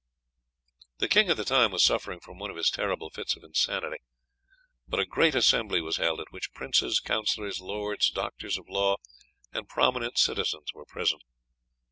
"The 0.97 1.07
king 1.07 1.29
at 1.29 1.37
the 1.37 1.43
time 1.45 1.69
was 1.71 1.83
suffering 1.83 2.19
from 2.21 2.39
one 2.39 2.49
of 2.49 2.55
his 2.55 2.71
terrible 2.71 3.11
fits 3.11 3.35
of 3.35 3.43
insanity, 3.43 3.97
but 4.87 4.99
a 4.99 5.05
great 5.05 5.35
assembly 5.35 5.79
was 5.79 5.97
held, 5.97 6.19
at 6.19 6.31
which 6.31 6.51
princes, 6.53 6.99
councillors, 6.99 7.61
lords, 7.61 8.09
doctors 8.09 8.57
of 8.57 8.67
law, 8.67 8.95
and 9.53 9.69
prominent 9.69 10.17
citizens 10.17 10.73
were 10.73 10.85
present. 10.87 11.21